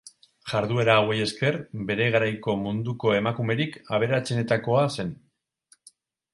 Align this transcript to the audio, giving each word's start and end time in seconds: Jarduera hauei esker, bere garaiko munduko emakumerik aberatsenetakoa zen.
Jarduera 0.51 0.95
hauei 1.01 1.17
esker, 1.25 1.57
bere 1.91 2.07
garaiko 2.17 2.57
munduko 2.63 3.13
emakumerik 3.19 3.79
aberatsenetakoa 3.99 4.85
zen. 4.99 5.17